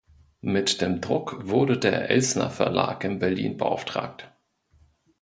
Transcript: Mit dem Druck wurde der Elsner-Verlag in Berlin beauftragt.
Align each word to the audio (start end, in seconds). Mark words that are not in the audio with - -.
Mit 0.41 0.81
dem 0.81 0.99
Druck 0.99 1.47
wurde 1.47 1.77
der 1.77 2.09
Elsner-Verlag 2.09 3.03
in 3.03 3.19
Berlin 3.19 3.57
beauftragt. 3.57 4.31